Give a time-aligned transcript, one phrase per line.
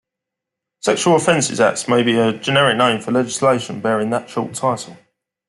[0.79, 4.97] Sexual Offences Acts may be a generic name for legislation bearing that short title.